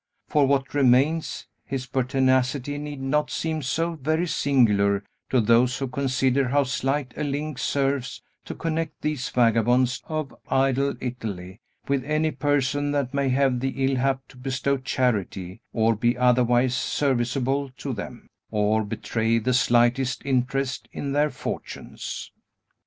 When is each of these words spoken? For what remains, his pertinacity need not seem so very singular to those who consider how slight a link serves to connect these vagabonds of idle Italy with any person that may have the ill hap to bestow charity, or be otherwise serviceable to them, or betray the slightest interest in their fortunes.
For 0.27 0.47
what 0.47 0.73
remains, 0.73 1.45
his 1.63 1.85
pertinacity 1.85 2.79
need 2.79 3.01
not 3.01 3.29
seem 3.29 3.61
so 3.61 3.97
very 4.01 4.25
singular 4.25 5.03
to 5.29 5.39
those 5.39 5.77
who 5.77 5.87
consider 5.87 6.47
how 6.47 6.63
slight 6.63 7.13
a 7.15 7.23
link 7.23 7.59
serves 7.59 8.23
to 8.45 8.55
connect 8.55 8.99
these 9.03 9.29
vagabonds 9.29 10.01
of 10.07 10.33
idle 10.49 10.95
Italy 10.99 11.59
with 11.87 12.03
any 12.03 12.31
person 12.31 12.89
that 12.93 13.13
may 13.13 13.29
have 13.29 13.59
the 13.59 13.85
ill 13.85 13.97
hap 13.97 14.27
to 14.29 14.37
bestow 14.37 14.77
charity, 14.77 15.61
or 15.71 15.93
be 15.95 16.17
otherwise 16.17 16.73
serviceable 16.73 17.69
to 17.77 17.93
them, 17.93 18.27
or 18.49 18.83
betray 18.83 19.37
the 19.37 19.53
slightest 19.53 20.25
interest 20.25 20.89
in 20.91 21.11
their 21.11 21.29
fortunes. 21.29 22.31